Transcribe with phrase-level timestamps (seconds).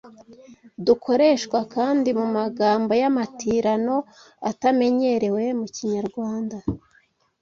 [0.85, 3.95] Dukoreshwa kandi mu magambo y’amatirano
[4.49, 6.57] atamenyerewe mu Kinyarwanda